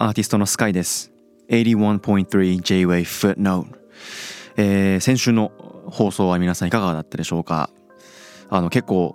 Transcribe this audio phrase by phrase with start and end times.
[0.00, 1.12] アーティストのスカイです。
[1.48, 3.66] 81.3 J-Way Footnote、
[4.56, 5.52] えー先週の
[5.86, 7.70] 放送は皆さんいかがだったでしょうか？
[8.50, 9.14] あの結構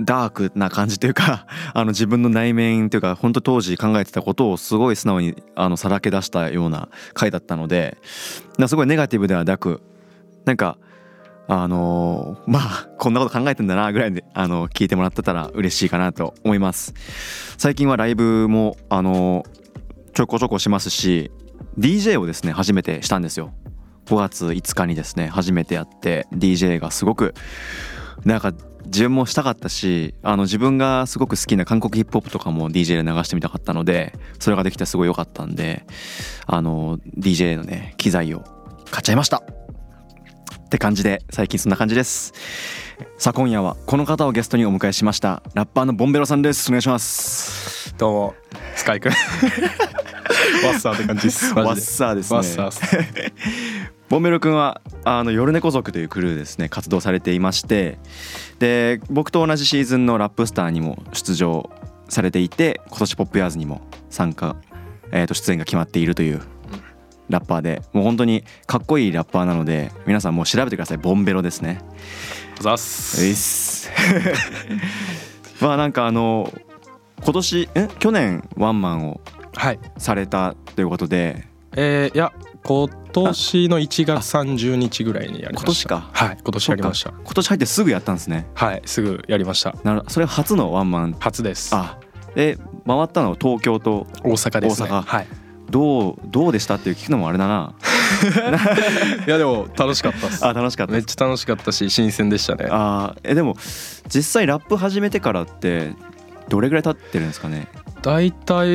[0.00, 7.98] ダークな感じというか あの自分の内面というか本当当時考えてたことをすごい素直にあのさらけ出したような回だったので
[8.58, 9.80] なすごいネガティブではなく
[10.44, 10.76] なんか
[11.48, 16.94] あのまあこんなこと考えてんだなぐらいであの聞いてもらってたら嬉しいかなと思います。
[17.56, 19.44] 最近はライブもあの
[20.12, 21.30] ちょこちょこしますし
[21.78, 23.52] DJ をですね初めてしたんですよ。
[24.06, 27.34] 5月5日にですね初めてやって DJ がすごく
[28.24, 28.52] なんか
[28.86, 35.84] 自分もしたかったしあの自分がすごく好きな韓国ヒップホップとかも DJ で流してみたかったのでそれができてすごい良かったんで
[36.46, 38.44] あの DJ のね機材を
[38.90, 39.55] 買っちゃいました。
[40.66, 42.34] って感じで最近そんな感じです。
[43.18, 46.70] さあ今夜はこの方をゲストにお迎えしましたラッパーのボンベロさんです。
[46.70, 47.94] お願いします。
[47.96, 48.34] どうも
[48.74, 49.12] スカイくん
[50.66, 51.54] ワッサーって感じです。
[51.54, 52.36] ワッサーですね。
[52.36, 53.32] ワッサー
[54.10, 57.98] ボンベロ君はあの夜猫族というクルーですね活動されていまして
[58.60, 61.70] で僕と同じシーズンのラップスターにも出場
[62.08, 64.56] されていて今年ポップヤーズにも参加、
[65.10, 66.40] えー、と出演が決まっているという
[67.28, 67.82] ラッパーで。
[67.92, 70.98] もう本当にかっこいいラッパーなので皆さんもう調べてください。
[70.98, 71.80] ボンベロですね。
[72.60, 73.90] ザッういっスす。
[75.60, 76.52] まあなんかあの
[77.22, 77.88] 今年え？
[77.98, 79.20] 去年ワンマンを
[79.54, 79.78] はい。
[79.98, 81.46] されたということで。
[81.78, 82.32] えー、いや
[82.64, 85.60] 今年の1月30日ぐらいにやりました。
[85.60, 86.10] 今年か。
[86.12, 87.10] はい今年やりました。
[87.10, 88.46] 今年入ってすぐやったんですね。
[88.54, 89.74] はいすぐやりました。
[89.84, 91.16] なるそれ初のワンマン？
[91.18, 91.74] 初です。
[91.74, 91.98] あ
[92.34, 94.88] え回ったのは東京と大阪ですね。
[94.88, 95.02] 大阪。
[95.02, 95.26] はい
[95.70, 97.74] どうどうでしたっていう聞くのもあれだな。
[99.26, 100.44] いやでも楽しかったっす。
[100.46, 102.66] あ楽しかっためっちゃ楽しかったし新鮮でしたね。
[102.70, 103.56] あえでも
[104.08, 105.92] 実際ラップ始めてからって
[106.48, 107.66] どれぐらい経ってるんですかね？
[108.02, 108.68] だいたい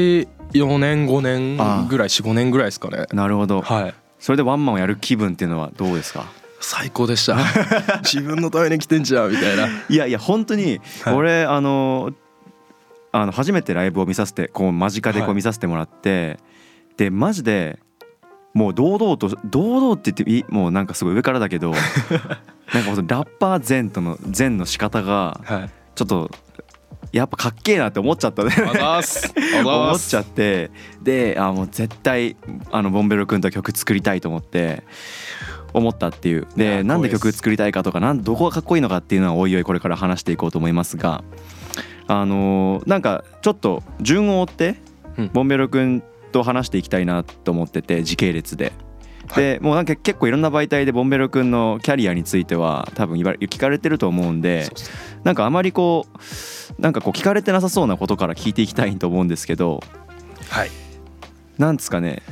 [0.53, 1.17] 4年5
[1.61, 3.05] あ年ぐらい45年ぐらいですかね。
[3.13, 3.61] なるほど。
[3.61, 3.93] はい。
[4.19, 6.25] それでワンマンをやる気分っていうのはどうですか？
[6.59, 7.37] 最高でした。
[8.03, 9.67] 自分のために来てんじゃんみたいな。
[9.89, 11.13] いやいや本当にはい。
[11.15, 12.11] 俺、あの
[13.13, 15.31] あの初めてライブを見させてこう間近でこはい。
[15.31, 16.37] う見させてもらって、
[16.97, 17.79] でマジで
[18.53, 21.71] もう堂々と堂々って言ってもうなんかすごい上からだけど
[22.73, 25.69] なんかラッパー前との前の仕方がはい。
[25.93, 26.31] ちょっと
[27.11, 28.51] やっぱかっけえなって思っちゃったね。
[29.65, 30.71] 思っちゃって
[31.01, 32.37] であもう絶対
[32.71, 34.83] あのボンベロ君と曲作りたいと思って
[35.73, 36.47] 思ったっていう。
[36.55, 41.23] でなんで曲作りたいかとかなんどこがかっこいいのかっていうのはおいおいこれから話していこうと思いますが
[42.07, 44.75] あのーなんかちょっと順を追って
[45.17, 45.29] うん。
[45.33, 48.73] ボンベロ君と話していきたいなと思ってて時系列で。
[49.35, 54.67] でもうなんか結構いろんな媒体でボンベロ君のキャリアについては多分聞かれてると思うんで
[55.23, 56.05] なんかあまりこ
[56.77, 59.81] うなんかこう聞かれてなさそうなことから聞いていきたいと思うんですけど
[60.49, 60.71] はい。
[61.57, 62.23] なんですかね。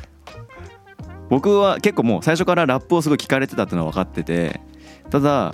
[1.30, 4.60] 僕は結構もう最初からラップをすごい聞かれてたっていうのは分かってて
[5.12, 5.54] ただ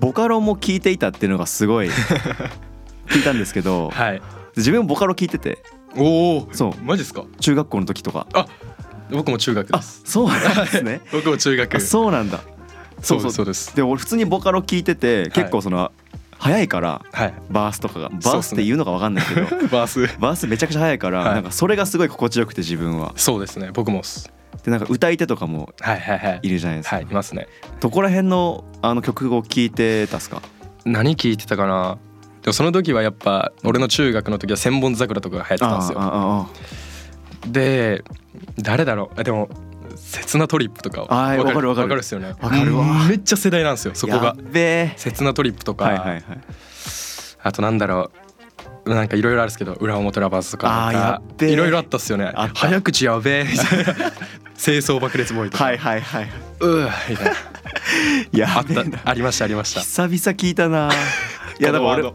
[0.00, 1.88] ボカロも聞いていたっていうのがすごい
[3.06, 4.22] 聞いたんですけどはい。
[4.56, 5.58] 自分もボカロ聞いてて
[5.96, 6.84] おおそう。
[6.84, 7.24] マジですか？
[7.40, 8.26] 中学校の時とか。
[9.10, 10.02] 僕も中学あです。
[10.04, 11.00] そうなんですね。
[11.12, 11.74] 僕も中学。
[11.76, 12.40] あそうなんだ。
[13.00, 13.74] そうですそうです。
[13.76, 15.92] で俺普通にボカロ聞いてて結構その
[16.38, 17.34] 早いからはい。
[17.50, 20.06] バースとかがバースって言うのか分かんないけどバース。
[20.18, 21.34] バースめちゃくちゃ早いから、はい。
[21.34, 23.12] なんかそれがすごい心地よくて自分は。
[23.16, 23.70] そうですね。
[23.72, 24.02] 僕も
[24.64, 26.40] でなんか歌い手とかもはいはいはい。
[26.42, 27.46] いるじゃないですか、はいいますね。
[27.80, 30.40] どこら辺のあの曲を聴いてたっすか？
[30.86, 31.98] 何聞いてたかな？
[32.44, 35.98] でもその時はやっぱ俺の中学の時は千本桜とかが流行ってたんですよ。
[35.98, 36.46] あ
[37.46, 38.04] で
[38.58, 39.20] 誰だろう？
[39.20, 39.48] あでも
[39.96, 41.44] 切なトリップとかわかる？
[41.44, 41.98] わかるわかる。
[42.00, 42.34] っすよね。
[42.40, 42.84] わかるわ。
[42.84, 44.94] うんめっちゃ世代なんですよそこやがっべえ。
[44.96, 46.22] 切なトリップとか、はいはいはい。
[47.42, 48.10] あとなんだろ
[48.84, 48.94] う？
[48.94, 52.30] なんかいろいろあるんですけど裏表ラバーズとかいろいろあったっすよね。
[52.54, 53.44] 早口やべえ。
[53.44, 54.12] みたいな
[54.58, 56.28] 清掃爆裂ボーイとか、はいはいはい。
[56.60, 57.32] うーみたいな。
[58.38, 59.10] やあった。
[59.10, 59.80] ありましたありました。
[59.80, 60.90] 久々聞いたな。
[61.60, 62.12] いやだから俺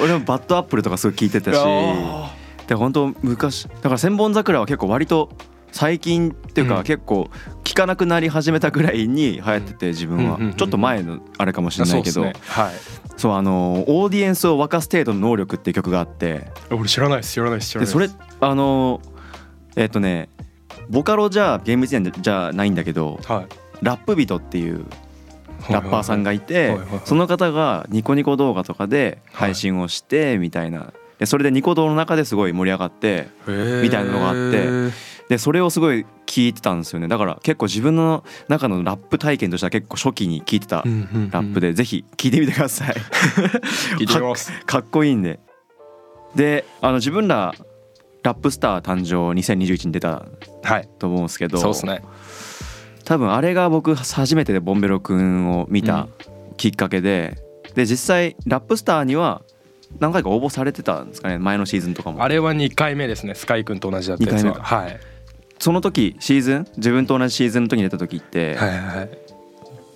[0.00, 2.34] 俺もバッドアップルとかすごい聞いてたしあ
[2.66, 5.30] で本当昔だから千本桜は結構割と
[5.72, 6.84] 最近っていうかうん。
[6.84, 7.30] 結構
[7.64, 10.38] 聞かなくなり始めたぐらいに流行ってて自分は。
[10.56, 12.14] ちょっと前のあれかもしれないけど。
[12.14, 12.40] そうっすね。
[12.46, 12.74] はい。
[13.16, 16.50] そうあのオーディエンスを沸かす程度の能力っていう曲があって。
[16.70, 17.98] 俺知らないです知らないです知らないです。
[17.98, 19.00] でそれあの
[19.76, 20.28] えっとね
[20.88, 23.46] ボカロじゃ厳密じゃないんだけどはい。
[23.82, 24.84] ラップ人っていう
[25.68, 30.92] ラッパーさんがいてはいはいはいその方がニコニコ動画とかで配信をしてみたいな。
[31.18, 35.10] でそれでニコ動の中ですごい盛り上がってみたいなのがあって。
[35.30, 37.06] でそれをすごい聞いてたんですよね。
[37.06, 42.94] だから結構自分の中のラップ体験としては結構初期に聞いてたラップででぜひ聞いてみてください。
[43.96, 44.50] 聞いてみます。
[44.66, 45.38] かっこいいんで。
[46.34, 47.54] であの自分ら
[48.24, 50.26] ラップスター誕生2021に出た
[50.64, 50.88] はい。
[50.98, 51.58] と思うんですけど。
[51.58, 52.02] そうですね
[53.10, 56.06] 多分あれが僕初めてでボンベロ君を見た
[56.56, 57.38] きっかけで、
[57.74, 59.42] で実際ラップスターには
[59.98, 62.22] 何回か応募されてたんですかね前のシーズンとかも。
[62.22, 63.34] あれは2回目ですね。
[63.34, 64.50] スカイ君と同じだったやつ二回目。
[64.60, 65.00] ははい。
[65.58, 66.66] その時シーズン？
[66.76, 69.10] 自分と同じシーズンの時に出た時ってはいはいはい。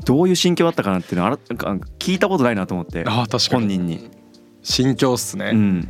[0.04, 3.60] どういう心境だったかなっていうのはあらなんか聞いたことないなと思ってああ確かに。
[3.60, 4.10] 本人に、
[4.64, 5.88] 心境っすね、うん、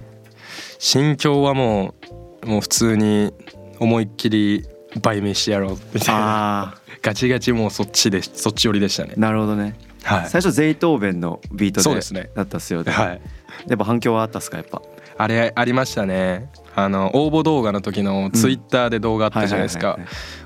[0.79, 1.95] 心境はも
[2.43, 3.33] うもう普通に
[3.81, 4.69] 思いっきり
[5.03, 6.63] 売名してやろうみたいな。
[6.63, 9.15] あガチガチもうそっちでそっち寄りでしたね。
[9.17, 9.77] あなるほどね。
[10.03, 10.29] はい。
[10.29, 12.31] 最初ゼイトーベンのビートでそうですね。
[12.35, 12.93] だったっすよね。
[12.93, 13.21] はい。
[13.69, 14.59] やっぱ反響はあったっすか？
[14.59, 14.83] やっぱ。
[15.17, 16.51] あれありましたね。
[16.75, 19.99] あの応募動画の時のツイッターで動画あったじゃないですか。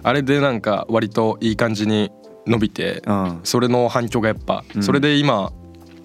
[0.02, 2.10] あれでなんか割といい感じに
[2.46, 4.82] 伸びてはいはいそれの反響がやっぱうん。
[4.82, 5.52] それで今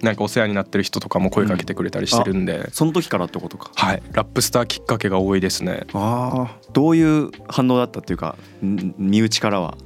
[0.04, 2.58] なんかお世話になってる人とかも声かけてくれたりしてるんで。
[2.58, 2.70] うん。
[2.70, 3.70] その時からってことか。
[3.74, 4.02] はい。
[4.12, 5.86] ラップスターきっかけが多いですね。
[5.94, 9.76] ああどういう反応だったっていうかん身内からは。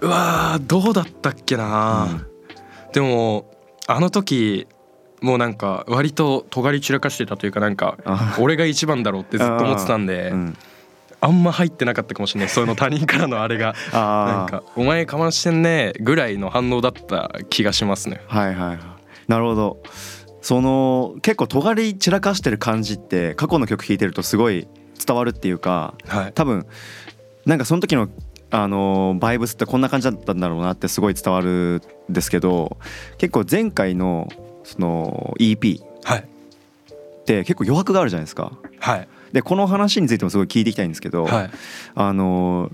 [0.00, 2.26] うわーどうだったっけな、うん。
[2.92, 3.50] でも
[3.86, 4.66] あの時
[5.20, 10.56] もうなんか割と尖り散らかしてたというかなんかあ俺が一番だろうってずっと思ってたんでうん。
[11.24, 12.48] あんま入ってなかったかもしれない。
[12.48, 13.76] そういうの他人からのあれが。
[13.94, 18.20] なんあか「お前かましてんね」ぐらいの反応だった気がしますね。
[18.28, 18.78] あはいはいはい
[19.28, 19.82] なるほど。
[20.40, 24.66] その結構尖り散らかしてる感じって過去の曲聴いてるとすごい
[25.06, 26.32] 伝わるっていうかはい。
[26.32, 26.66] 多分
[27.46, 28.08] なんかその時の
[28.50, 31.80] あのバイブスってこんな感じだったんだろうなってすごい伝わる
[32.10, 32.76] んですけど
[33.18, 34.28] 結構前回の
[34.64, 36.28] その EP っはい。
[37.24, 38.52] て結構余白があるじゃないですか。
[38.80, 39.08] はい。
[39.32, 41.50] でこの話についてもすごい聞いていきたいんですけど、はい。
[41.94, 42.70] あの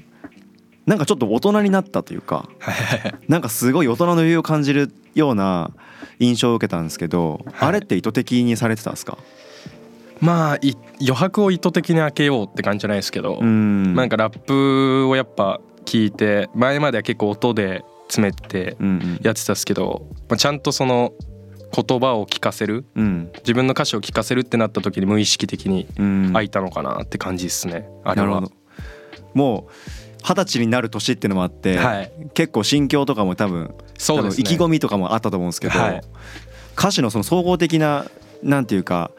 [0.87, 3.15] なんかちょっと大人になったというかはい。
[3.29, 5.71] なんかすごい大人の余裕を感じるような
[6.19, 7.69] 印象を受けたんですけど、はい。
[7.69, 9.19] あれって意図的にされてたんですか？
[10.21, 13.95] まあい余白を意図的に開けようって感じじゃないですけど、うん。
[13.95, 19.21] なんかラップをやっぱ聞いて前までは結構音で詰めてうんうん。
[19.23, 21.13] やってたっすけど、まあ、ちゃんとその
[21.73, 23.31] 言葉を聞かせるうん。
[23.39, 26.33] 自分の歌詞を聞かせるってなった時に無意識的にうん。
[26.33, 28.27] 開いたのかなって感じですねあれは。
[28.27, 28.53] なるほど。
[29.35, 29.73] もう
[30.23, 32.13] 二十歳になる年っていうのもあって、はい。
[32.35, 34.35] 結構心境とかも多分そうね。
[34.37, 36.01] 意気込みとかもあったと思うんですけど、はい。
[36.77, 38.07] 歌詞のその総合的な
[38.43, 39.11] なんていうか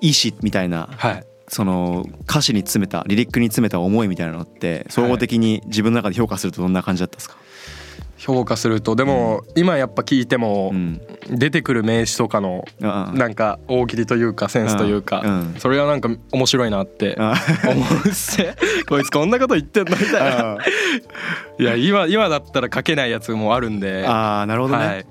[0.00, 1.26] 意志みたいなはい。
[1.46, 7.36] その歌詞に詰めたリリックに詰めた思いみたいなのって総合的に自分の中で評価するとどんな感じだったんですか、
[8.16, 11.00] 評価するとでも今やっぱ聞いてもうん。
[11.30, 15.54] 出てくる名詞とかのなんか大喜利というかセンスというかうん。
[15.58, 17.34] それはなんか面白いなってあ
[17.66, 18.54] 思うっすね
[18.86, 20.52] こいつこんなこと言ってんのみたいな。
[20.56, 20.58] あ。
[21.58, 24.04] いや今今だったら書けないやつもあるんで。
[24.06, 25.06] ああなるほどね、はい。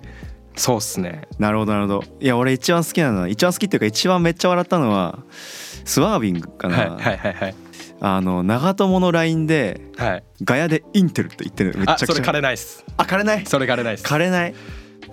[0.55, 1.23] そうっすね。
[1.39, 2.03] なるほどなるほど。
[2.19, 5.17] いや俺一番好きなのは一番好きっていうか一番めっちゃ笑ったのは
[5.83, 7.55] スワービングかな、はいはいはいはい
[8.05, 10.23] あの長友の LINE ではい。
[10.43, 12.03] ガヤでインテルって言ってるめっちゃくちゃ。
[12.03, 12.83] あそれ枯れないっす。
[12.97, 13.45] あ枯れない？
[13.45, 14.03] それ枯れないっす。
[14.03, 14.53] 枯れない？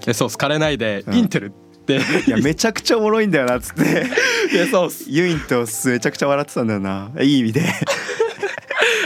[0.08, 0.37] えそうっす。
[0.37, 1.14] 枯れないでうん。
[1.14, 2.00] インテルって。
[2.26, 4.06] いやめちゃくちゃおもろいんだよなっつって。
[4.52, 5.04] いやそうっす。
[5.08, 7.12] ユインとめちゃくちゃ笑ってたんだよな。
[7.20, 7.62] いい意味で。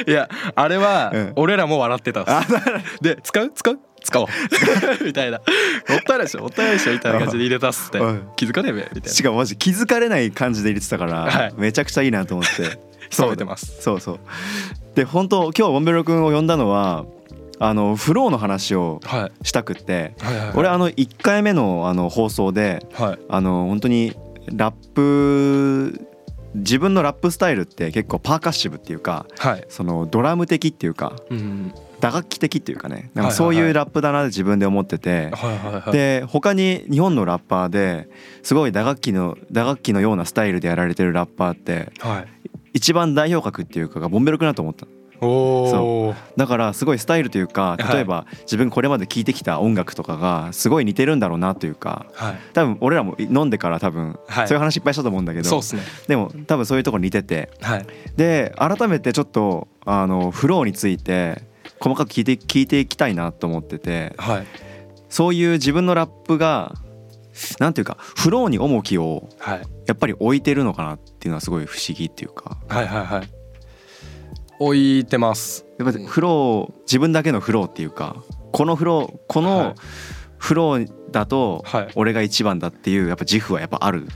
[0.06, 1.32] いやあれはうん。
[1.36, 3.02] 俺らも笑ってたっす。
[3.02, 3.52] で使う？
[3.54, 3.78] 使う？
[4.02, 4.28] 使おう。
[5.04, 5.38] みたいな。
[5.38, 5.44] も
[5.96, 7.98] ったいないでしょもったいないでしょみたいな感じで入れたっすって。
[7.98, 8.28] うん。
[8.36, 11.54] 気づかねえべみたいしかもマジ気づかれない感じで入れてたから、はい。
[11.56, 13.80] めちゃくちゃいいなと思ってな褒めてます。
[13.82, 14.20] そうそう。
[14.94, 17.04] で本当今日ボンベロ君を呼んだのは
[17.58, 19.46] あのフローの話をはい。
[19.46, 20.56] したくってはいはいはい。
[20.56, 23.18] 俺あの1回目のあの放送ではい。
[23.28, 24.16] あの本当に
[24.52, 26.06] ラップ
[26.54, 29.64] 自分のラップスタイルって結構パーカッシブっていうかはい。
[29.68, 33.10] そのドラム的っていうかうん打楽器的っていうかね。
[33.14, 35.92] なんかそういうラップだなって自分で思ってて、はいはいはい。
[35.92, 38.08] で他に日本のラッパーで
[38.42, 42.26] すごい打楽器の打楽器のようなスタイルでやられてるラッパーってはい
[42.74, 44.86] 一番代表格っていうかがボンベロ君だと思った
[45.20, 47.94] おおだからすごいスタイルというかはい。
[47.94, 52.38] 例えば自分これまで聴いてきた音楽とかがすごい似てるんだろうなというかはい。
[52.52, 54.48] 多分俺らも飲んでから多分はい。
[54.48, 55.82] そういう話いっぱいしたと思うんだけど、そうっすね。
[56.08, 57.86] でも多分そういうとこ似ててはい。
[58.16, 61.42] で改めてちょっとあのフローについて
[61.80, 64.46] 細かく聞いて聞いていきたいなと思っててはい。
[65.08, 66.74] そういう自分のラップが
[67.58, 69.62] なんていうかフローに重きをはい。
[69.86, 72.56] やっぱり置いてるのかなっていうのはすごい不思議っていうか。
[72.68, 73.28] はいはいはい。
[74.60, 75.64] 置いてます。
[75.78, 78.16] やっぱりフロー自分だけのフローっていうか
[78.52, 79.48] このフローこはい。
[79.48, 79.74] の
[80.38, 81.88] フローだとはい。
[81.96, 84.06] 俺が一番だっていうやっぱ自負はやっぱある、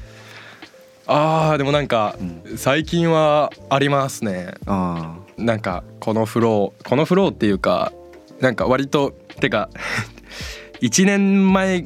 [1.07, 2.23] あーでもなんかう
[2.53, 2.59] ん。
[2.59, 4.53] 最近はありますね。
[4.67, 7.93] あなんかこのフローこのフローっていうか
[8.41, 9.71] なんか割とてか
[10.83, 11.85] 1年前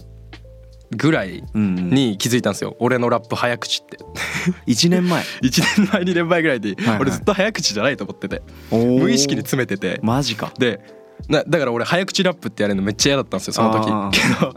[0.97, 2.77] ぐらいうんうん、に気づいたんですよ。
[2.79, 3.99] 俺のラップ早口って。
[4.67, 5.23] 1年前。
[5.43, 6.99] 1年前2年前ぐらいではいはい。
[7.01, 8.43] 俺ずっと早口じゃないと思ってて。
[8.71, 10.01] 無無意識で詰めてて。
[10.03, 10.53] マジか。
[10.59, 10.81] で
[11.29, 14.21] なだから俺早口ラップってやるのめっちゃ嫌だったんですよその時。
[14.21, 14.55] けど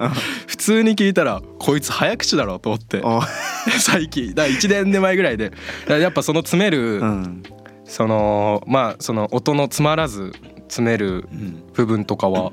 [0.47, 3.01] 普通に聞いたらこいつ早口だろうと思って。
[3.03, 3.21] あ
[3.79, 4.33] 最近。
[4.33, 5.51] だから1年前ぐらいで。
[5.87, 7.43] やっぱその詰める、うん。
[7.85, 10.33] そのまあその音の詰まらず
[10.67, 11.63] 詰めるうん。
[11.73, 12.51] 部分とかは、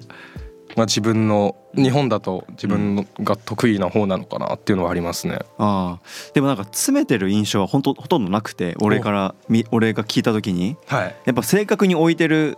[0.76, 5.38] まあ、自分の日本だと自分のが得意な方なのかなっていうのはありますね。
[5.59, 10.76] あーでもなんか詰めてる印象は本当ほとんどなくて俺からみ俺が聞いた時に。
[10.87, 12.57] はい、やっぱ正確に置いてる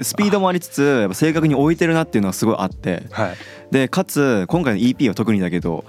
[0.00, 3.04] スピードもありつつやっぱ正確に置いてるなっていうのはすごいあって。
[3.10, 3.36] はい、
[3.70, 5.84] でかつ今回の EP は特にだけど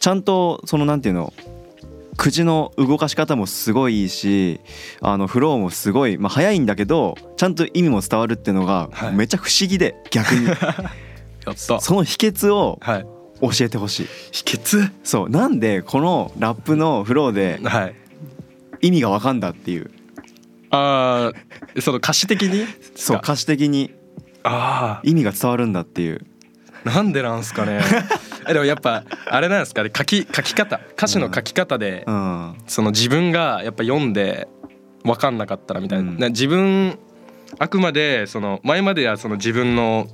[0.00, 1.32] ちゃんとそのなんていうの
[2.16, 4.60] 口の動かし方もすごいいいし
[5.00, 9.12] あのフローもすごい、まあ、早いんだけどちゃんと意味も伝わるっていうのがはい。
[9.12, 10.46] めっちゃ不思議で逆に。
[11.46, 11.80] やった。
[11.80, 13.06] その秘訣をはい、
[13.40, 14.06] 教えてほしい。
[14.32, 14.90] 秘訣？
[15.04, 15.30] そう。
[15.30, 17.94] なんでこのラップのフローではい。
[18.80, 19.90] 意味がわかんだっていう。
[20.70, 21.32] あ
[21.76, 22.66] あその歌詞的に？
[22.96, 23.92] そう歌詞的に。
[24.42, 26.26] あ意味が伝わるんだっていう。
[26.84, 27.80] あなんでなんすかね
[28.48, 32.54] え でもやっぱあれなんですかね書き書き方歌詞の書き方で、うん。
[32.66, 34.48] その自分がやっぱ読んで
[35.04, 36.18] 分かんなかったらみたいな、うん。
[36.18, 36.98] な自分
[37.58, 40.08] あくまでその前まではその自分の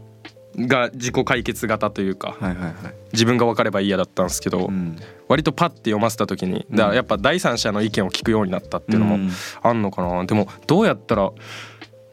[0.56, 2.74] が自己解決型というかはいはいはい。
[3.12, 4.96] 自分が分かればいいやだったんですけど、うん。
[5.28, 9.30] 割とパッて読ませた時にだからやっぱ第三者の意見を聞くようになったっていうのもうん。
[9.62, 10.24] あんのかな。
[10.24, 11.30] でもどうやったら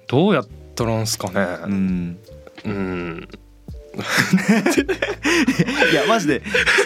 [0.08, 2.18] どうやったらんすかうねん。
[2.66, 3.28] うん
[5.92, 6.42] いやマジで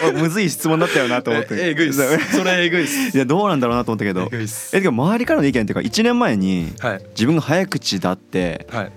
[0.08, 1.54] おむずい質問だったよなと思って。
[1.54, 2.18] ええぐいっす。
[2.36, 3.10] それえぐいっす。
[3.16, 4.30] いやどうなんだろうなと思ったけど。
[4.72, 7.00] えでも周りからの意見っていうか1年前にはい。
[7.10, 8.92] 自分が早口だってはい。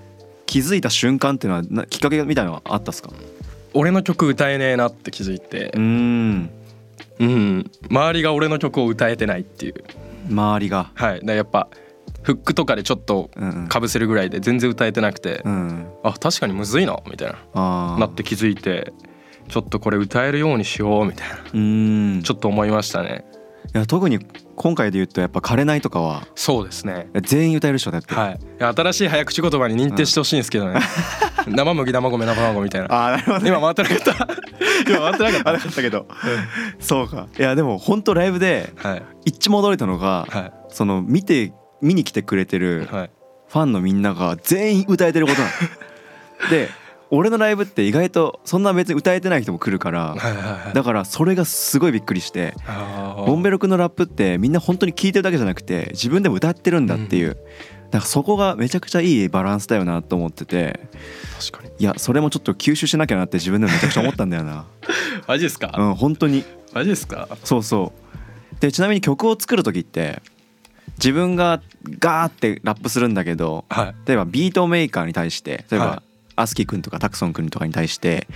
[0.46, 3.10] 気づいた瞬間っていうのはなきっかけみたいなのはあったっすか？
[3.74, 5.72] 俺の曲歌えねえなって気づいて。
[5.76, 6.50] うーん。
[7.20, 7.72] うん。
[7.90, 9.76] 周りが俺の曲を歌えてないっていう。
[10.30, 10.92] 周りが。
[10.96, 11.22] はい。
[11.24, 11.68] だやっぱ
[12.28, 13.68] フックとかでちょっとうんうん。
[13.70, 15.88] かぶせるぐらいで全然歌えてなくて、うん。
[16.04, 17.98] あ確かにむずいなみたいな。
[17.98, 18.92] なって気づいて
[19.48, 21.36] ちょっとこれ歌えるようにしようみたいな。
[21.36, 22.24] うーん。
[22.24, 23.24] ちょっと思いましたね。
[23.74, 24.20] いや特に
[24.56, 27.08] 今回で言うとやっぱ「枯れない」とかはそうですね。
[27.22, 28.40] 全員歌えるでしょだって、はい。
[28.60, 30.82] 新しい早口言葉に認定してほしいんですけどね。
[31.48, 32.88] 生麦生米生卵みたいな。
[32.94, 33.52] ああなるほどね。
[33.52, 34.28] 今回ってなかった。
[34.90, 36.08] 今回ってなかったあなかったけど
[36.80, 37.28] そうか。
[37.40, 39.04] いやでも本当ライブではい。
[39.26, 45.54] 一番驚いたのが、はその見て見に来てくれてるファンのみんなが全員歌えてることなの。
[46.52, 46.70] で
[47.10, 50.16] 俺のライブって意外とそんな別に歌えてない人も来るから
[50.74, 52.54] だからそれがすごいびっくりして
[53.26, 57.38] ボンベロ君のラップってみんな本当に聴いてるだけじゃなくて自分でも歌ってるんだっていう、だか
[58.00, 60.82] らそこがめちゃくちゃいいバランスだよなと思ってて
[61.40, 61.72] 確かに。
[61.80, 64.66] いやそれもちょっと吸収しなきゃなって自分でもめちゃくちゃ思ったんだよな。
[65.28, 66.44] マジですか、うん本当に。
[66.74, 67.30] マジですか？
[67.46, 68.60] そうそう。
[68.60, 70.22] でちなみに曲を作る時って
[70.98, 71.62] 自分が
[72.00, 73.96] ガーってラップするんだけどはい。
[74.08, 75.90] 例えばビートメーカーに対して例えはい。
[75.90, 76.04] ば
[76.36, 78.28] アスキー君とかタクソン君とかに対して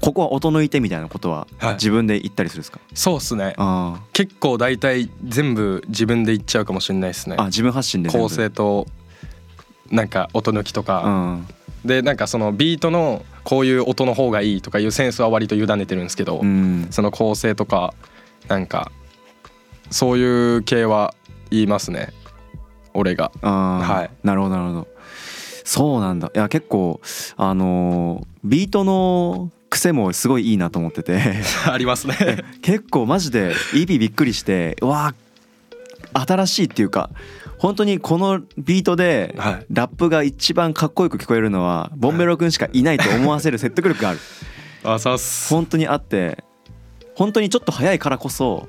[0.00, 1.74] ここは音抜いてみたいなことははい。
[1.74, 3.54] 自分で言ったりするんですか、そうっすね。
[3.56, 7.36] あ結構大体全部自分で言っちゃうかもしれないですね。
[7.38, 8.86] ああ自分発信で構成と
[9.90, 11.48] なんか音抜きとうか、ん。
[11.84, 16.88] でなんかそのビートのこういう音の方がいいとかいうセンスは割と委ねてるんですけど、うん。
[16.90, 17.94] その構成とか
[18.48, 18.90] なんか
[19.90, 21.14] そういう系は
[21.52, 22.12] 言いますね。
[22.94, 23.30] 俺が。
[23.42, 23.94] あー。
[23.94, 24.10] はい。
[24.24, 24.88] なるほどなるほど。
[25.64, 26.30] そうなんだ。
[26.34, 27.00] いや結構
[27.36, 31.20] あのービートの癖もすごいいいなと思ってて。
[31.70, 32.16] ありますね。
[32.62, 37.10] 結構マジで EP びっくりしてうわー新しいっていうか
[37.58, 39.66] 本当にこのビートではい。
[39.70, 44.18] ラップが一番かっこよく聞こえるのはボンベロ君しかいないと思わせる説得力がある。
[44.84, 45.48] あさっす。
[45.54, 46.42] 本当にあって
[47.14, 48.68] 本当にちょっと速いからこそ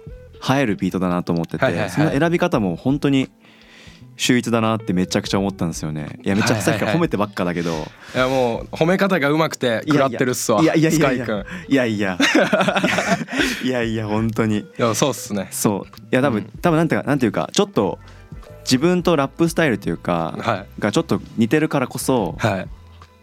[0.50, 3.30] 映えるビートだなと思っててその選び方も本当に
[4.16, 6.20] 秀逸だなってめちゃくちゃ思ったんですよね。
[6.24, 7.72] いやめっちゃさっきから褒めてばっかだけど。
[8.16, 11.86] いやもう褒め方がうまくて食らってるっすわいやいやいスやいやいや。
[11.88, 12.18] いや
[13.64, 14.60] いやいや本当に。
[14.60, 15.48] いやそうっすね。
[15.52, 15.88] そう。
[15.88, 16.50] いや多分、うん。
[16.62, 17.98] 多分なんていうかなんていうかちょっと
[18.64, 20.82] 自分とラップスタイルというか、はい。
[20.82, 22.68] がちょっと似てるからこそはい。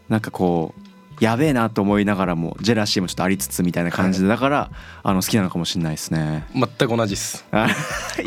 [0.09, 0.81] なんかこう
[1.21, 4.71] やべえなと思いながらもジェラシーもちょっとありつつみたいな感じでだから
[5.03, 6.47] あの好きなのかもしれないですね。
[6.55, 7.45] 全く同じっす。
[7.53, 7.69] あ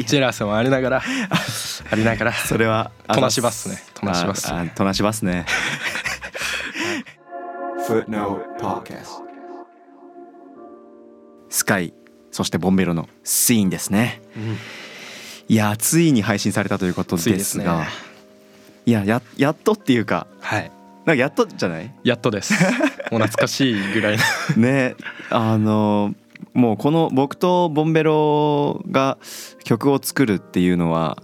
[0.05, 1.01] ジェラスもありながら
[1.89, 3.83] ありながらそれはとなしばっすね。
[3.95, 5.45] となしばっすああとなしばっすね。
[11.49, 11.93] スカイ
[12.31, 14.21] そしてボンベロのシーンですね。
[14.37, 14.57] うん。
[15.49, 17.65] いやついに配信されたということでがですすね。
[18.85, 20.71] いやややっとっていうかはい
[21.05, 21.93] なんかやっとじゃない？
[22.03, 22.53] やっとです。
[23.11, 24.17] もう懐かしいぐらい
[24.55, 24.61] の。
[24.61, 24.95] ね
[25.29, 26.13] あの
[26.53, 29.17] もうこの僕とボンベロが
[29.63, 31.17] 曲を作るっていうのは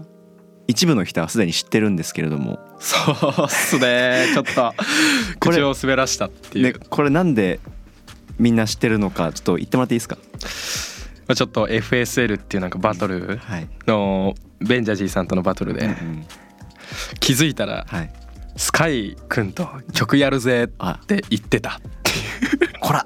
[0.68, 2.60] 一部の人はすでに知ってるんですけれども。
[2.80, 2.98] そ
[3.42, 4.28] うっすね。
[4.34, 4.74] ちょっと
[5.40, 7.60] これ口を滑らしたっていう、ねこれなんで
[8.38, 10.18] みんな知ってるのかちょっと言ってもらっていいですか？
[11.28, 15.88] まあ、ちょっと FSL っていうなんかバトルはい、のベンジャジーさんとのバトルで
[17.20, 18.12] 気づいたらはい、
[18.60, 21.00] スカイくんと曲やるぜあ。
[21.02, 21.80] って言ってた。
[22.82, 23.06] こら。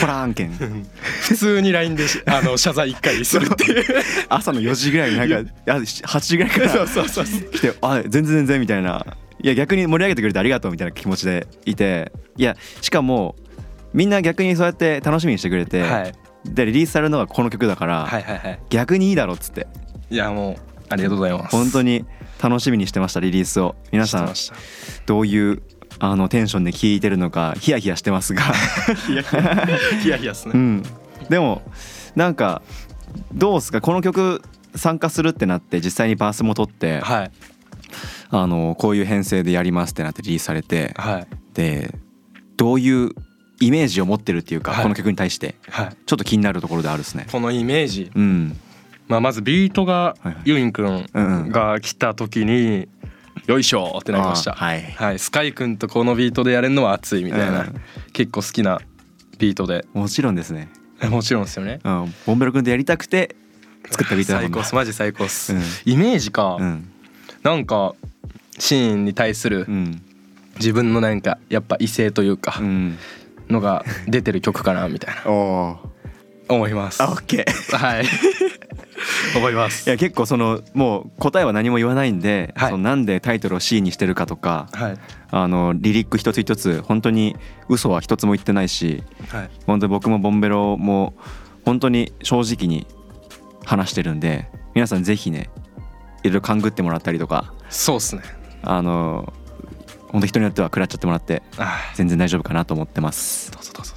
[0.00, 0.50] こら案件。
[0.52, 3.84] 普通に LINE でしあの謝罪一回するっていう。
[4.30, 9.06] 朝の4時ぐらいになんかあ8時ぐらいから来て「あ全然全然」みたいな。
[9.42, 12.10] いや逆に盛り上げてくれてありがとうみたいな気持ちでいて。
[12.38, 13.36] いやしかも
[13.92, 16.14] みんな逆にそうやって楽しみにしてくれて、はい。
[16.46, 18.60] でリリースされるのがこの曲だから、はいはいはい。
[18.70, 19.66] 逆にいいだろうっつって。
[20.10, 21.56] いやもうありがとうございます。
[21.56, 22.04] 本当に
[22.42, 23.76] 楽しみにしてましたリリースを。
[23.92, 24.34] 皆さん
[25.06, 25.62] どういう
[25.98, 28.42] あのテンションで聴いてるのかヒヤヒヤしてますが。
[29.06, 29.22] ヒヤ
[30.18, 30.34] ヒヤ。
[30.34, 30.52] すね。
[30.54, 30.82] うん。
[31.28, 31.62] でも
[32.14, 32.62] なんか
[33.32, 33.80] どうすか？
[33.80, 34.42] この曲
[34.74, 37.30] 参加するってなって実際にバースも取ってはい。
[38.30, 41.26] あのこういう編成でやりますってなってリリースされてはい。
[41.54, 41.94] で
[42.56, 43.10] どういう
[43.60, 44.82] イメージを持ってるっていうか、はい。
[44.84, 45.56] この曲に対して。
[45.68, 45.96] はい。
[46.06, 47.26] ちょっと気になるところであるですね。
[47.32, 48.12] このイメージ。
[48.14, 48.56] うん、
[49.08, 50.36] まあまずビートがはいはい。
[50.44, 52.88] ユインくうんが来た時に
[53.46, 54.52] よいしょってなりました。
[54.52, 54.82] あはい。
[54.82, 55.18] はい。
[55.18, 57.80] スカイくんとこのビートでやれるのは熱いみたいなうん。
[58.12, 58.80] 結構好きな
[59.38, 59.86] ビートで。
[59.94, 60.68] もちろんですね。
[61.10, 61.80] もちろんですよね。
[61.84, 63.36] うん、ボンベロ君とやりたくて
[63.90, 64.74] 作ったビート最高っす。
[64.74, 65.54] マジ最高っす。
[65.54, 65.62] うん。
[65.84, 66.56] イメージか。
[66.58, 66.90] うん。
[67.42, 67.94] なんか
[68.58, 70.02] シーンに対するうん。
[70.56, 72.98] 自分のなんかやっぱ異性というかうん。
[73.48, 75.22] のが出てる曲かなみたいな。
[76.48, 77.02] 思います。
[77.02, 77.76] あオッケー。
[77.76, 78.04] はい。
[79.36, 79.88] 思います。
[79.88, 82.70] いや結構そのもう答えは何も言わないんで、はい。
[82.70, 84.98] そのなんでタイトルを C にしてるかとかはい。
[85.30, 87.36] あのリリック一つ一つ本当に
[87.68, 89.50] 嘘は一つも言ってないしはい。
[89.66, 91.14] 本当に僕もボンベロも
[91.64, 92.86] 本当に正直に
[93.64, 95.50] 話してるんで皆さんぜひね
[96.22, 98.22] いろいろ勘ぐってもらったりとかそうっすね。
[98.62, 99.32] あの
[100.08, 103.50] 本当人によっては食らっちゃってもらってあ全然大丈夫かなと思ってます。
[103.50, 103.94] ーどうぞどうぞ。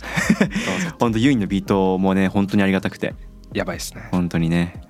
[0.99, 3.13] 本当ユインのビートもね本当にありがたくて。
[3.53, 4.07] やばいっすね。
[4.11, 4.81] 本当にね。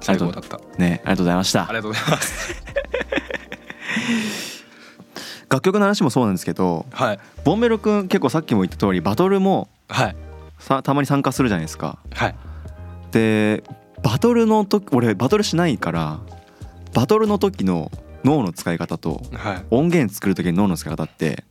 [0.00, 0.60] 最高だった。
[0.78, 1.62] ねありがとうございました。
[1.64, 2.64] ありがとうございます。
[5.48, 7.18] 楽曲の話もそうなんですけどはい。
[7.44, 10.16] ボンベロ君結構さっきも言った通りバトルもはい。
[10.58, 11.98] さたまに参加するじゃないですか。
[12.12, 12.34] はい。
[13.12, 13.62] で
[14.02, 16.20] バトルの時俺バトルしないから
[16.94, 17.90] バトルの時の
[18.26, 19.64] 脳の使い方とはい。
[19.70, 21.44] 音源作る時の脳の使い方って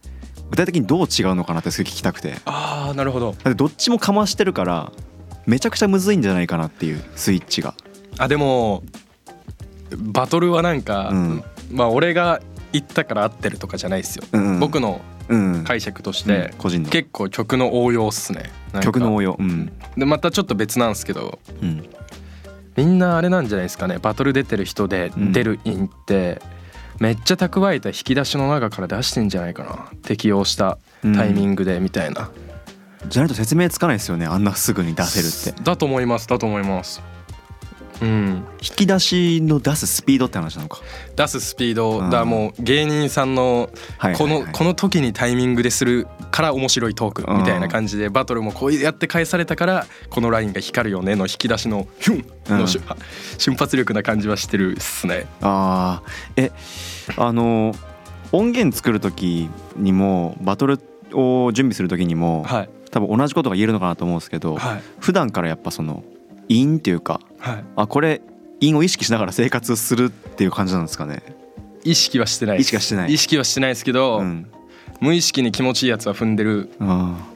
[0.51, 2.31] 具体的にどう違うのかなってすごい聞きたくて。
[2.31, 3.35] だああなるほど。
[3.55, 4.91] どっちもかましてるから
[5.47, 7.73] めちゃくちゃむずいんじゃないかなっていうスイッチが。
[8.17, 8.83] あでも
[9.97, 11.43] バトルはなんか、うん。
[11.71, 12.41] まあ俺が
[12.73, 14.59] 言ったから合ってるとかじゃないですよ、うんうん。
[14.59, 15.63] 僕のうん。
[15.63, 16.89] 解釈としうてん、個人の。
[16.89, 18.51] 結構曲の応用っすね。
[18.81, 19.37] 曲の応用？
[19.39, 19.71] うん。
[19.97, 21.87] でまたちょっと別なんですけどうん。
[22.75, 23.97] みんなあれなんじゃないですかね。
[23.99, 26.41] バトル出てる人でうん出る韻って、
[26.99, 29.89] めっちゃ蓄えた引き出しの中から出してんじゃないかな。
[30.03, 32.29] 適応したタイミングでみたいな、
[33.07, 34.25] じゃないと説明つかないですよね。
[34.25, 35.63] あんなすぐに出せるって。
[35.63, 36.27] だと思います。
[36.27, 37.01] だと思います
[38.01, 40.81] うん引き出しの出すスピードって話なのか。
[41.15, 43.69] 出すスピードうんだもう芸人さんの
[44.17, 52.67] このこの時にタイミングでするから面白いトークみたいな感じでバトルもこうやって返されたからこのラインが光るよねの引き出しのヒュンの
[53.37, 55.27] 瞬発力な感じはしてるっすね。
[55.41, 56.43] あー。
[56.47, 56.51] え
[57.17, 57.73] あの
[58.31, 60.79] 音源作る時にもバトル
[61.13, 62.69] を準備する時にも、はい。
[62.91, 64.81] 多分同じことが言えるのかなと思うんですけど、はい。
[64.99, 66.03] 普段からやっぱその
[66.49, 67.63] 韻っていうかはい。
[67.75, 68.21] あこれ
[68.61, 71.21] 韻を意識しながら生活するっていう感じなんですかね。
[71.83, 72.67] 意識はしてないです。
[72.67, 73.13] 意識はしてない。
[73.13, 74.47] 意識はしてないですけど、うん、
[74.99, 77.27] 無意識に気持ちいいやつは踏んでるあ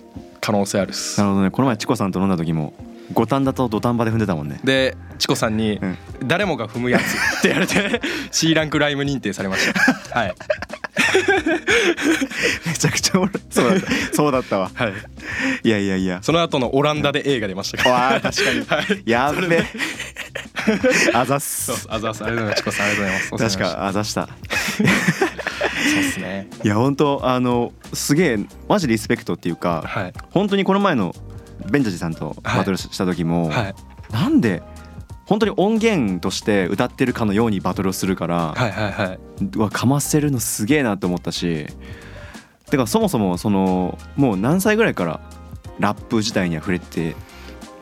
[0.41, 1.19] 可能性あるっーす。
[1.19, 1.51] なるほどね。
[1.51, 2.73] この前チコさんと飲んだ時も
[3.13, 4.59] 五反田と土壇場で踏んでたもんね。
[4.63, 7.01] でチコさんにうん「誰もが踏むやつ」
[7.39, 10.19] って言われて C ランクライム認定されました。
[10.19, 10.35] はい
[12.65, 13.41] めちゃくちゃおもろい。
[13.49, 14.15] そうだった。
[14.15, 14.71] そうだったわ。
[14.73, 14.93] はい。
[15.63, 16.19] いやいやいや。
[16.21, 17.91] その後のオランダで映画出ましたから。
[17.95, 18.65] わあ確かに。
[18.65, 19.03] はい。
[19.05, 19.63] やっべ。
[21.13, 21.87] あざっそうす。
[21.89, 22.23] あざっす。
[22.23, 22.57] ありがとうございます。
[22.57, 24.27] チコさんありがとうございます確かあざした。
[24.27, 24.33] した
[24.77, 26.47] そうですね。
[26.63, 30.13] いや本当あのすげえマジリスペクトっていうかはい。
[30.31, 31.15] 本当にこの前の
[31.69, 33.75] ベンジャジさんとバトルした時も、はい。
[34.11, 34.61] なんで
[35.29, 39.19] 本当に音源として歌ってるかのようにバトルをするから、はいはいはい。
[39.55, 41.67] うわかませるのすげえなと思ったし
[42.69, 45.21] てかそもそもそのもう何歳ぐらいから
[45.77, 47.15] ラップ自体には触れて？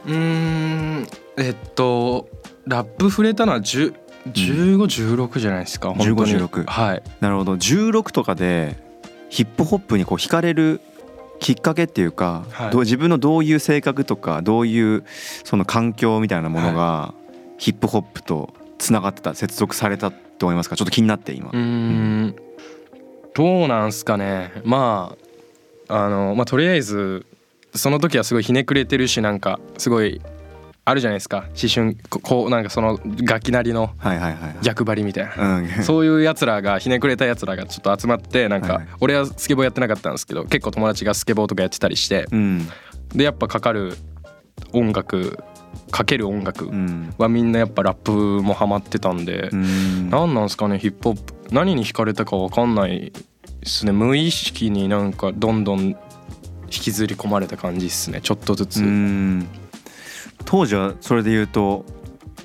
[0.05, 1.07] うーん
[1.37, 2.27] えっと
[2.65, 3.95] ラップ触れたのは10
[4.33, 6.33] 1516じゃないですか、本当に。
[6.33, 7.03] 15 16はい。
[7.21, 7.53] なるほど。
[7.53, 8.77] 16とかで
[9.29, 10.81] ヒップホップにこう惹かれる
[11.39, 12.71] ききっかけっていうか、はい。
[12.71, 15.05] どう自分のどういう性格とかどういう
[15.45, 17.13] その環境みたいなものが
[17.57, 20.75] ヒップホップとつながってた接続されたと思いますか？
[20.75, 21.49] ちょっと気になって今。
[21.49, 22.35] うーん。
[23.33, 24.51] どうなんすかね。
[24.63, 25.15] ま
[25.89, 27.25] ああのまあとりあえず
[27.73, 30.21] その時はすごいひねくれてるしなんかすごい
[30.85, 31.45] あるじゃないですか。
[31.49, 33.91] 思春ここうなんかそのガキなりの
[34.61, 35.57] 逆張りみたいな。
[35.59, 35.83] うん。
[35.83, 42.27] そういうやつらがひねくれたやつらがちょっと集まってなんか俺はスケボーやってなかったんですけど結構友達がスケボーとかやってたりして。
[42.31, 42.67] うん。
[43.09, 43.97] でやっぱかかる
[44.73, 45.43] 音楽
[45.91, 47.13] かける音楽うん。
[47.17, 50.09] はみんなやっぱラップもハマってたんでうん。
[50.09, 51.33] 何なんすかねヒップホップ。
[51.51, 53.11] 何に惹かれたか分かんない
[53.61, 53.91] ですね。
[53.91, 55.97] 無意識になんかどんどん引
[56.69, 58.19] きずり込まれた感じっすね。
[58.21, 59.47] ちょっとずつ、うん。
[60.45, 61.85] 当時はそれで言うと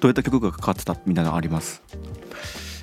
[0.01, 1.83] どういった曲がかかってたみたいなのあります？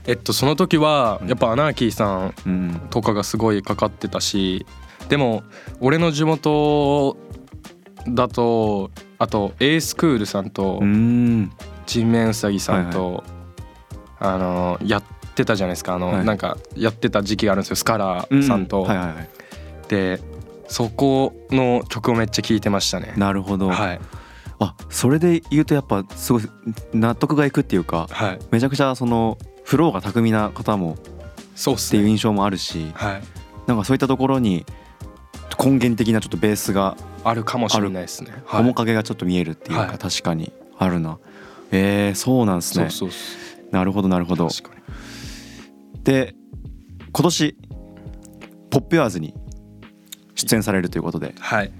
[0.08, 2.82] えっとその時はやっぱアナーキーさん。
[2.90, 4.66] とかがすごいかかってたし
[5.08, 5.44] でも
[5.80, 7.18] 俺の地元
[8.08, 11.52] だとあと A スクールさんとうん。
[11.86, 13.24] 人面うさぎさんと、
[14.20, 15.04] あのやっ
[15.36, 15.96] てたじゃないですか。
[15.96, 16.26] あの、はい。
[16.26, 17.76] なんかやってた時期があるんですよ。
[17.76, 18.84] スカラーさんと。
[18.84, 19.30] はいはいはい。
[19.88, 20.22] で
[20.68, 23.14] そこの曲をめっちゃ聴いてましたね。
[23.18, 24.00] なるほど、はい。
[24.60, 26.44] あそれで言うとやっぱすごい
[26.94, 28.40] 納得がいくっていうかはい。
[28.52, 30.96] めちゃくちゃそのフローが巧みな方も
[31.56, 31.76] そう。
[31.76, 33.22] っていう印象もあるしはい。
[33.66, 34.66] なんかそういったところに
[35.62, 36.96] 根源的なちょっとベースが
[37.26, 38.32] あるかもしれないですね。
[38.46, 38.64] はい。
[38.64, 41.20] 面影がちょっと見えるっていうか、はい確かにあるな。
[41.72, 42.88] えー、そうなんですね。
[43.72, 44.48] なるほどなるほど。
[46.04, 46.34] で
[47.12, 47.58] 今年
[48.72, 49.34] ポップアーズに
[50.36, 51.36] 出演されるということで。
[51.40, 51.72] はい。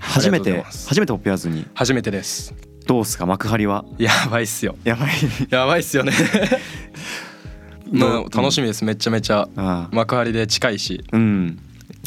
[0.00, 1.66] 初めて初めてポップアーズに。
[1.74, 2.52] 初めてです。
[2.86, 3.26] どうっすか？
[3.26, 3.84] 幕張は？
[3.98, 4.74] やばいっすよ。
[4.82, 5.10] やばい。
[5.50, 6.12] やばいっすよね。
[7.92, 8.84] 楽しみです。
[8.84, 9.48] めちゃめちゃ。
[9.56, 9.94] ああ。
[9.94, 11.04] 幕張で近いし。
[11.12, 11.58] うん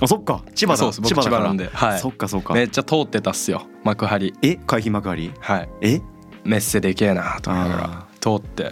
[0.01, 0.43] あそっか。
[0.55, 0.77] 千葉だ。
[0.77, 1.69] そう千葉なんで。
[1.71, 1.99] はい。
[1.99, 2.53] そっかそっか。
[2.53, 3.67] めっちゃ通ってたっすよ。
[3.83, 4.33] 幕張。
[4.41, 5.31] え海浜幕張？
[5.39, 5.69] はい。
[5.81, 6.01] え？
[6.43, 8.71] メッセでけえなと思いながあら通って。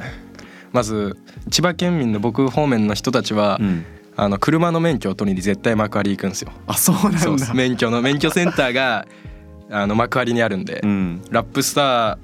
[0.72, 1.18] まず
[1.52, 3.86] 千葉県民の僕方面の人たちは、うん。
[4.16, 6.52] あの車の免許を取りに絶対幕張行くんですよ。
[6.68, 7.54] あそうなんだ。
[7.54, 9.06] 免許の免許センターが
[9.72, 11.22] あの幕張にあるんで、うん。
[11.30, 12.18] ラップスター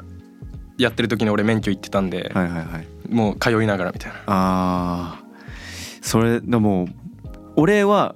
[0.78, 2.88] やってる時に俺免許行ってたんで、はいはいはい。
[3.10, 4.18] もう通いながらみたいな。
[4.26, 5.26] あー。
[6.02, 6.90] それでも
[7.56, 8.16] 俺は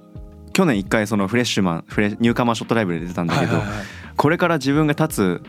[0.60, 3.86] 去年一回そのフレッシュマンフレニューカマーショットライブで出てたんだけど、はいはいはい。
[4.14, 5.42] これから自分が立つ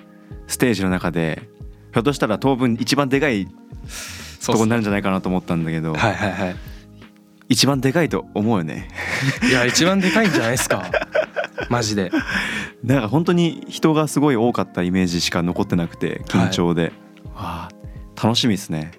[0.47, 1.49] ステージの中で
[1.91, 3.45] ひょっとしたら当分一番でかい
[4.45, 6.55] とこになるんじゃないかなと思ったんだけど、はいはいはい。
[7.49, 8.87] 一番でかいと思うよね。
[9.49, 10.89] いや一番でかいんじゃないですか？
[11.69, 12.09] マジで。
[12.81, 16.93] なんか本当に人がすごい多かったイメージしか残ってなくて緊張で、
[17.35, 17.69] わあ。
[18.15, 18.91] 楽しみですね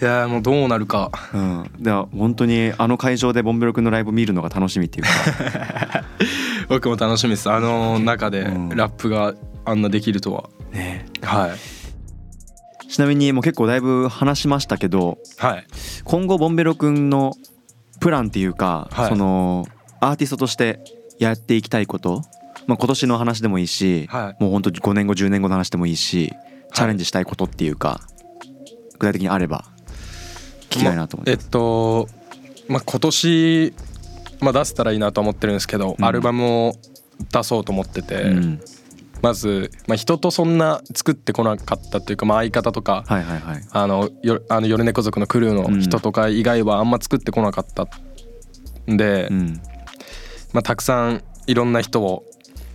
[0.00, 1.10] いやもうどうなるか。
[1.34, 1.70] うん。
[1.80, 6.04] だから本当にあの会場でボンベロ君のライブ見るのが楽しみっていうか。
[6.68, 7.50] 僕も楽しみです。
[7.50, 8.68] あの中でうん。
[8.70, 9.34] ラップが
[9.66, 10.48] あんなできるとは。
[10.72, 11.04] ね。
[11.22, 12.88] はい。
[12.88, 15.66] ちなみにもう結構だいぶ話しましたけどはい。
[16.04, 17.34] 今後ボンベロ君の
[18.00, 19.08] プランっていうか、はい。
[19.10, 19.66] その
[20.00, 20.80] アーティストとして
[21.18, 22.22] やっていきたいこと、
[22.66, 24.42] まあ、今年の話でもいいし、はい。
[24.42, 26.32] もう本当5年後10年後の話でもいいし
[26.72, 28.00] チャレンジしたいことっていうか、
[28.98, 29.64] 具体的にあれば。
[29.64, 29.79] 聞
[30.70, 32.08] きたいなと思ってえっと
[32.68, 33.74] まあ今年
[34.40, 36.04] まあ出せたらいいなと思ってるんですけど、うん。
[36.04, 36.72] アルバムを
[37.32, 38.60] 出そうと思ってて、うん、
[39.22, 43.62] まず、まあ、人とそんな作ってこなかったというか、まあ、相方とか、はいはいはい。
[43.70, 47.86] あのよあの夜猫族のクルーの人とか以外はあんま作ってこなかった
[48.90, 49.60] んで、うん。
[50.52, 52.24] まあ、たくさんいろんな人を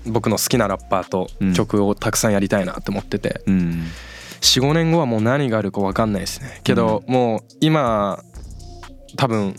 [0.06, 1.54] 僕の好きなラッパーとうん。
[1.54, 3.86] 曲をたくさんやりたいなって思ってて、うん
[4.42, 6.62] 45年後はもう何があるか分かんないですね。
[6.64, 8.24] けど、もう今
[9.16, 9.56] 多分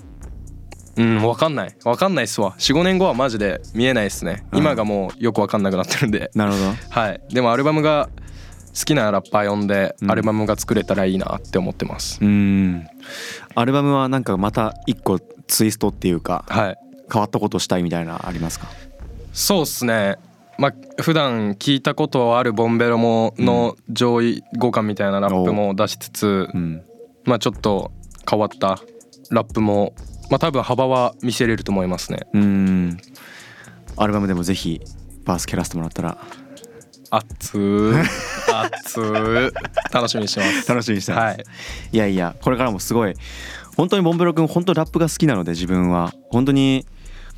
[0.96, 1.76] うん分かんない。
[1.84, 2.54] 分かんないっすわ。
[2.58, 6.30] 45年後はマジで見えないっすね、うん今がもうよく分かんなくなってるんで。
[6.34, 6.64] なるほど。
[6.88, 7.20] はい。
[7.30, 8.08] でもアルバムが
[8.78, 10.10] 好きなラッパー呼んでうん。
[10.10, 12.86] アルバムが作れたらいいなって思ってます、うん。
[13.54, 16.76] アルバムはなんかまた一個ツイストっていうかはい。
[17.12, 18.66] 変わったことしたいみたいなありますか？
[19.32, 20.16] そうっすね
[20.59, 26.83] まあ普段聞いたことあるボンベロもの上位互換みたいなラップも出しつつ、うん。
[27.25, 27.92] まあちょっと
[28.29, 28.81] 変わった
[29.31, 29.95] ラップも
[30.31, 32.27] まあ多分幅は見せれると思いますね。
[32.33, 32.99] うん。
[33.97, 34.81] アルバムでもぜひ
[35.25, 36.19] バース蹴らせてもらったら。
[37.11, 37.99] 熱ー。
[38.73, 39.53] 熱ー。
[39.92, 40.69] 楽しみにしてます。
[40.69, 41.45] 楽しみにしてます、はい。
[41.92, 43.14] いやいやこれからもすごい。
[43.77, 46.12] 本当にボンベロ君本当ラップが好きなので自分は。
[46.31, 46.87] 本当に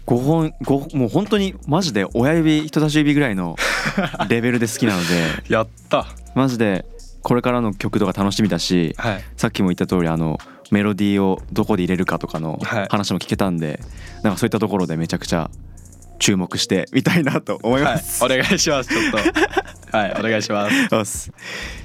[0.09, 3.57] 5本5もう本当にマジで親指人差し指ぐらいの
[4.31, 6.07] レベルで好きなのでやった。
[6.35, 6.87] マジで
[7.23, 9.25] これからの曲とか楽しみだしはい。
[9.37, 10.39] さっきも言った通りあの
[10.71, 12.87] メロディーをどこで入れるかとかのはい。
[12.89, 13.81] 話も聞けたんで
[14.23, 15.51] なんかそういったところでめちゃくちゃ
[16.19, 17.95] 注目してみたいなと思いはい。
[17.97, 18.89] ます、お願いします。
[18.89, 19.19] ちょっと。
[19.97, 20.17] はい。
[20.19, 20.95] お願いします。
[20.95, 21.31] よし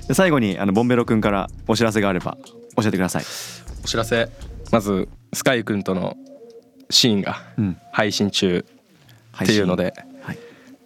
[0.08, 2.38] で最後にあのボンベロ君からお知らせがあれば
[2.78, 3.26] 教えてください。
[3.84, 4.30] お知らせ。
[4.72, 6.16] まずスカイくんとの
[6.94, 7.78] シーンがうん。
[7.92, 8.66] 配信中
[9.44, 10.38] っていうので、はい。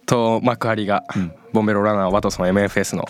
[0.06, 1.32] と幕張が、うん。
[1.52, 3.04] ボンベロラナーワトソン MFS の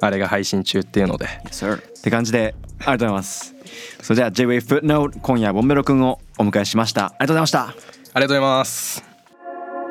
[0.00, 1.26] あれが配信中っていうので。
[1.44, 1.76] Yes.
[1.76, 3.54] って感じでありがとうございます。
[4.02, 7.06] それじゃあ J-Way Footnote 今夜ボンベロ君をお迎えしました。
[7.06, 7.60] ありがとうございました。
[7.62, 9.04] ありがとうございます。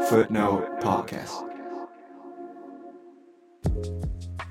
[0.10, 1.52] Footnote Podcast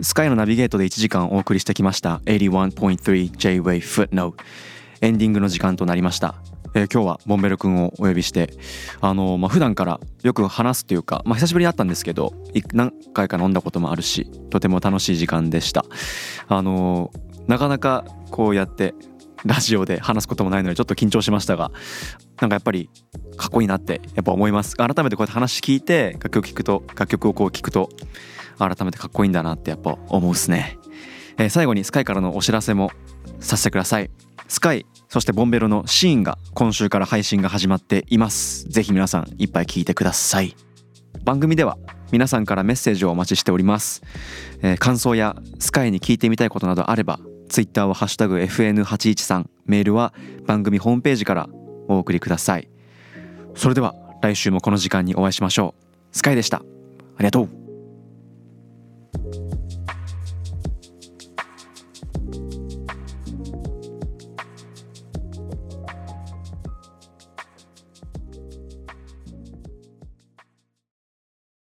[0.01, 2.17] スカイのナビゲートで1時間お送りしてきました。
[2.25, 4.35] 81.3 J-Way Footnote
[5.03, 6.37] エンディングの時間となりました、
[6.75, 8.55] えー今日はボンベル君をお呼びして
[9.01, 12.33] あのーまあ普段からよく話すというか、まあ、久しぶりに会ったんですけど
[12.73, 15.85] 何回か飲んだこともあるしとても楽しい時間でした。
[16.49, 18.95] あのーなかなかこうやって
[19.45, 21.73] ラジオで話すこともないのでちょっと緊張しましたが
[22.41, 22.91] なんかやっぱり
[23.37, 24.77] かっこいいなってやっぱ思います。
[24.77, 27.89] 改めてこうやって話聞いて楽曲聞くと楽曲をこう聞くと
[28.59, 30.79] 改めてかっこいいんだなってやっぱ思うっすね、
[31.39, 32.93] え最後にスカイからのお知らせも
[33.41, 34.11] させてください。
[34.47, 38.69] スカイそしてボンベロのシーンが今週から配信が始まっています。
[38.69, 40.57] ぜひ皆さんいっぱい聞いてください。
[41.25, 41.77] 番組では
[42.13, 44.03] 皆さんからメッセージをお待ちしております、
[44.63, 47.19] えー感想やスカイに聞いてみたいことなどあれば
[47.49, 50.15] ツイッターはハッシュタグ FN813 メールは
[50.47, 51.49] 番組ホームページから
[51.89, 52.69] お送りください。
[53.57, 55.75] それでは来週もこの時間にお会いしましょ
[56.13, 56.17] う。
[56.17, 56.59] スカイでした。
[56.59, 56.63] あ
[57.19, 57.60] りがとう。